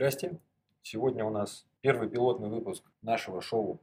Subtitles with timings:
[0.00, 0.40] Здрасте.
[0.80, 3.82] Сегодня у нас первый пилотный выпуск нашего шоу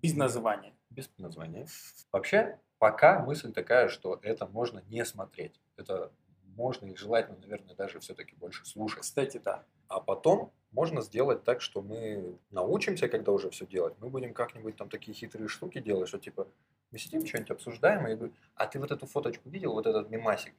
[0.00, 0.76] Без названия.
[0.90, 1.66] без названия.
[2.12, 5.60] Вообще, пока мысль такая, что это можно не смотреть.
[5.76, 6.12] Это
[6.44, 9.00] можно и желательно, наверное, даже все-таки больше слушать.
[9.00, 9.64] Кстати, да.
[9.88, 14.76] А потом можно сделать так, что мы научимся, когда уже все делать, мы будем как-нибудь
[14.76, 16.46] там такие хитрые штуки делать, что типа
[16.94, 20.10] мы сидим, что-нибудь обсуждаем, и я говорю, а ты вот эту фоточку видел, вот этот
[20.10, 20.52] мимасик?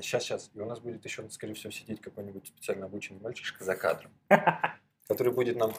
[0.00, 0.50] сейчас, сейчас.
[0.54, 4.12] И у нас будет еще, скорее всего, сидеть какой-нибудь специально обученный мальчишка за кадром,
[5.08, 5.74] который будет нам,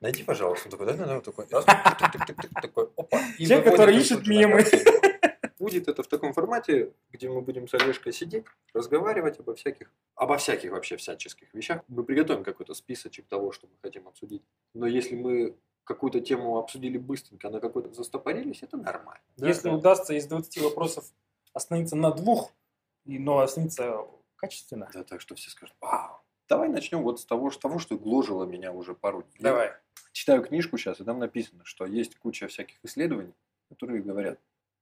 [0.00, 1.64] найди, пожалуйста, Он такой, да, да, да, такой, раз,
[2.60, 3.18] такой, опа.
[3.38, 4.62] Человек, который ищет мемы.
[5.58, 8.44] Будет это в таком формате, где мы будем с Олежкой сидеть,
[8.74, 11.82] разговаривать обо всяких, обо всяких вообще всяческих вещах.
[11.88, 14.42] Мы приготовим какой-то списочек того, что мы хотим обсудить.
[14.74, 19.22] Но если мы какую-то тему обсудили быстренько, на какой-то застопорились, это нормально.
[19.36, 19.74] Да, Если да.
[19.76, 21.04] удастся из 20 вопросов
[21.54, 22.52] остановиться на двух,
[23.04, 24.04] и- но остановиться
[24.36, 24.90] качественно.
[24.92, 26.20] Да, так что все скажут, вау.
[26.48, 29.38] Давай начнем вот с того, с того, что гложило меня уже пару дней.
[29.40, 29.72] Давай.
[30.12, 33.34] Читаю книжку сейчас, и там написано, что есть куча всяких исследований,
[33.68, 34.38] которые говорят,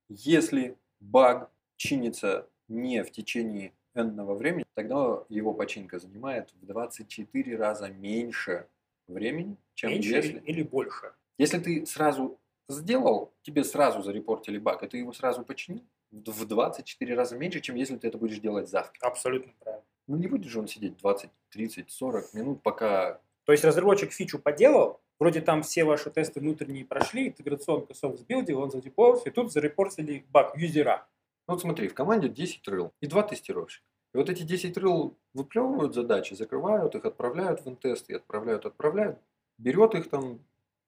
[0.09, 7.89] если баг чинится не в течение энного времени, тогда его починка занимает в 24 раза
[7.89, 8.67] меньше
[9.07, 10.39] времени, чем Меньше если...
[10.41, 11.13] или больше?
[11.39, 12.39] Если ты сразу
[12.69, 17.61] сделал, тебе сразу зарепортили баг, и ты его сразу починил, в в 24 раза меньше,
[17.61, 19.07] чем если ты это будешь делать завтра.
[19.07, 19.85] Абсолютно правильно.
[20.07, 23.21] Ну не будешь же он сидеть 20, 30, 40 минут, пока...
[23.45, 28.61] То есть разработчик фичу поделал, вроде там все ваши тесты внутренние прошли, интеграционка софт сбилдил,
[28.61, 31.07] он задеплоился, и тут зарепортили баг юзера.
[31.47, 33.85] Ну вот смотри, в команде 10 рыл и 2 тестировщика.
[34.15, 39.19] И вот эти 10 рыл выплевывают задачи, закрывают их, отправляют в интест, и отправляют, отправляют.
[39.59, 40.39] Берет их там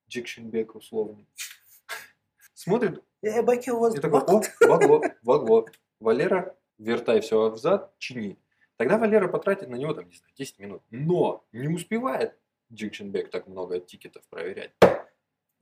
[0.09, 1.27] Джекшенбек условно.
[2.55, 5.67] Смотрит, Э, баки у вас и такой, оп, багло, багло.
[5.99, 8.39] Валера, вертай все взад, чини.
[8.77, 10.83] Тогда Валера потратит на него, там, не знаю, 10 минут.
[10.91, 12.39] Но не успевает
[12.73, 14.73] Джекшенбек так много тикетов проверять.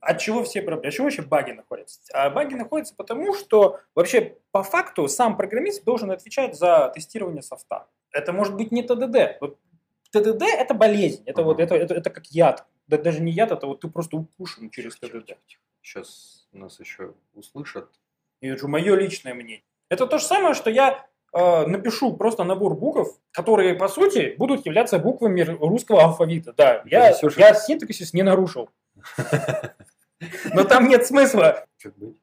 [0.05, 0.89] От чего все проблемы?
[0.89, 2.01] От чего вообще баги находятся?
[2.13, 7.87] А баги находятся потому, что вообще по факту сам программист должен отвечать за тестирование софта.
[8.13, 9.39] Это может быть не ТДД.
[9.41, 9.59] Вот
[10.11, 12.67] ТДД это болезнь, это вот это, это, это как яд.
[12.87, 15.39] Да, даже не яд, это вот ты просто укушен через ТДД.
[15.83, 17.89] Сейчас нас еще услышат.
[18.41, 19.65] И это же мое личное мнение.
[19.89, 24.67] Это то же самое, что я э, напишу просто набор букв, которые по сути будут
[24.67, 26.53] являться буквами русского алфавита.
[26.53, 28.71] Да, я, я синтаксис не нарушил.
[30.53, 32.17] Но там нет смысла Как быть?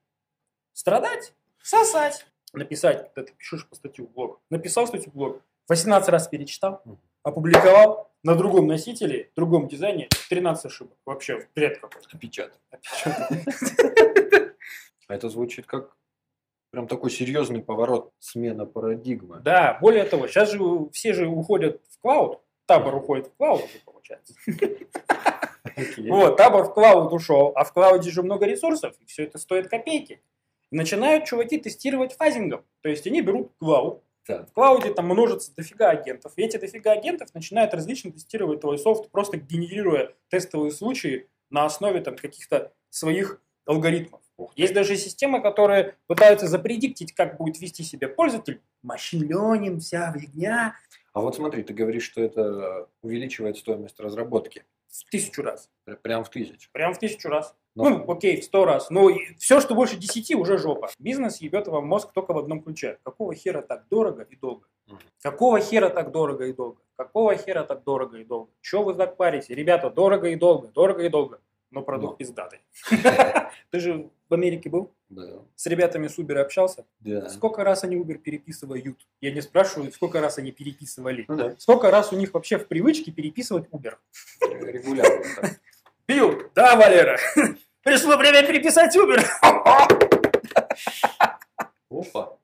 [0.74, 2.26] Страдать, сосать.
[2.54, 4.42] Написать, когда ты пишешь по статью в блог.
[4.50, 6.84] Написал статью в блог, 18 раз перечитал,
[7.24, 10.98] опубликовал на другом носителе, в другом дизайне, 13 ошибок.
[11.06, 12.10] Вообще, бред какой-то.
[12.12, 12.60] Опечатать.
[15.08, 15.96] А это звучит как
[16.72, 19.40] прям такой серьезный поворот, смена парадигмы.
[19.42, 20.60] Да, более того, сейчас же
[20.92, 24.34] все же уходят в клауд, табор уходит в клауд уже получается.
[26.10, 29.70] Вот, табор в клауд ушел, а в клауде же много ресурсов, и все это стоит
[29.70, 30.22] копейки.
[30.72, 32.64] Начинают чуваки тестировать фазингом.
[32.82, 34.46] То есть они берут клауд, Да.
[34.46, 36.32] В клауде там множится дофига агентов.
[36.38, 42.00] И эти дофига агентов начинают различно тестировать твой софт, просто генерируя тестовые случаи на основе
[42.02, 44.22] там каких-то своих алгоритмов.
[44.56, 48.62] Есть даже системы, которые пытаются запредиктить, как будет вести себя пользователь.
[48.82, 50.76] Машин ленинг, вся фигня.
[51.14, 54.64] А вот смотри, ты говоришь, что это увеличивает стоимость разработки.
[54.92, 55.70] В тысячу раз.
[55.86, 56.70] Пр- Прям в тысячу.
[56.74, 57.56] Прям в тысячу раз.
[57.76, 58.90] Но- Ну, окей, в сто раз.
[58.90, 60.90] Но все, что больше десяти, уже жопа.
[61.00, 62.98] Бизнес ебет вам мозг только в одном ключе.
[63.04, 64.68] Какого хера так дорого и долго?
[65.22, 66.82] Какого хера так дорого и долго?
[66.98, 68.52] Какого хера так дорого и долго?
[68.62, 69.56] Че вы так парите?
[69.56, 71.40] Ребята, дорого и долго, дорого и долго.
[71.72, 72.18] Но продукт Но.
[72.18, 72.60] пиздатый.
[73.72, 74.92] Ты же в Америке был?
[75.10, 75.24] Да.
[75.56, 76.86] С ребятами с Uber общался?
[77.00, 77.30] Да.
[77.30, 78.98] Сколько раз они Uber переписывают?
[79.22, 81.26] Я не спрашиваю, сколько раз они переписывали.
[81.30, 83.96] Ну да, Сколько раз у них вообще в привычке переписывать Uber?
[84.42, 85.24] регулярно.
[85.42, 85.60] так.
[86.06, 86.42] Пил?
[86.54, 87.18] Да, Валера.
[87.84, 89.24] Пришло время переписать Uber.
[91.90, 92.38] Опа.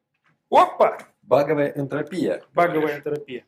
[0.50, 0.98] Опа!
[1.22, 2.44] Баговая энтропия.
[2.54, 3.46] Баговая энтропия.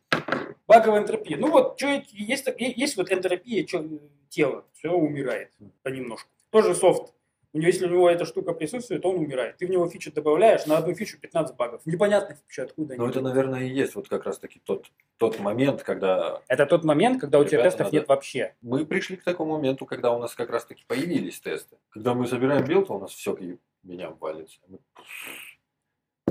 [0.67, 1.37] Баговая энтропия.
[1.37, 3.85] Ну вот, чё, есть, есть вот энтропия чё,
[4.29, 5.51] тела, все умирает
[5.83, 6.29] понемножку.
[6.51, 7.13] Тоже софт.
[7.51, 9.57] У него, если у него эта штука присутствует, он умирает.
[9.57, 11.81] Ты в него фичу добавляешь, на одну фичу 15 багов.
[11.85, 13.11] Непонятно вообще откуда Но они.
[13.11, 14.85] это, наверное, и есть вот как раз-таки тот,
[15.17, 18.53] тот момент, когда Это тот момент, когда у тебя тестов надо- нет вообще.
[18.61, 21.77] мы пришли к такому моменту, когда у нас как раз-таки появились тесты.
[21.89, 23.41] Когда мы собираем билд, у нас все к
[23.81, 24.59] ебеням валится.
[24.67, 24.77] Мы-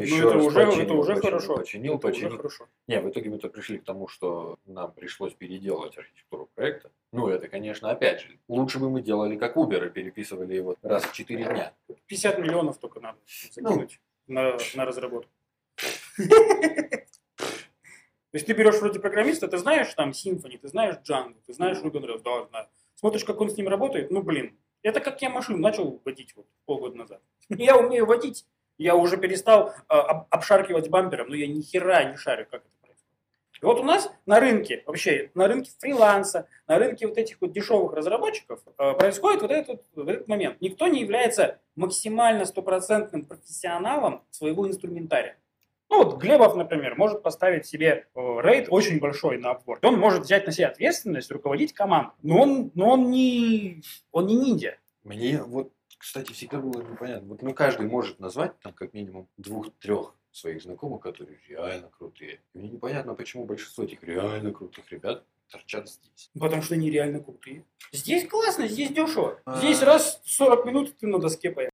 [0.01, 1.56] Еще ну, это раз уже, починил, это уже починил, хорошо.
[1.56, 2.37] Починил, это уже починил.
[2.37, 2.69] хорошо.
[2.87, 6.93] Не, в итоге мы-то пришли к тому, что нам пришлось переделать архитектуру проекта.
[7.19, 11.05] Ну, это, конечно, опять же, лучше бы мы делали как Uber и переписывали его раз
[11.05, 11.73] в 4 дня.
[12.06, 13.19] 50 миллионов только надо
[13.53, 15.31] закинуть на, на разработку.
[18.31, 21.79] То есть ты берешь вроде программиста, ты знаешь там Symfony, ты знаешь Django, ты знаешь
[21.79, 22.69] Ruby on Rails, да, знаю.
[22.94, 24.56] Смотришь, как он с ним работает, ну блин.
[24.82, 27.23] Это как я машину начал водить вот полгода назад.
[27.49, 29.94] Я умею водить, я уже перестал э,
[30.31, 32.78] обшаркивать бампером, но я ни хера не шарю, как это.
[33.60, 37.52] И вот у нас на рынке, вообще на рынке фриланса, на рынке вот этих вот
[37.52, 40.60] дешевых разработчиков э, происходит вот этот, вот этот момент.
[40.60, 45.38] Никто не является максимально стопроцентным профессионалом своего инструментария.
[45.90, 49.78] Ну вот Глебов, например, может поставить себе э, рейд очень большой на Upwork.
[49.82, 52.12] Он может взять на себя ответственность, руководить командой.
[52.22, 53.82] Но он, но он не,
[54.12, 54.76] он не ниндзя.
[55.02, 57.28] Мне вот, кстати, всегда было непонятно.
[57.28, 62.40] Вот, ну, каждый может назвать там как минимум двух-трех своих знакомых, которые реально крутые.
[62.55, 66.31] И мне непонятно, почему большинство этих реально крутых ребят торчат здесь.
[66.38, 67.64] Потому что они реально крутые.
[67.93, 69.40] Здесь классно, здесь дешево.
[69.56, 71.67] Здесь раз в 40 минут ты на доске появишься.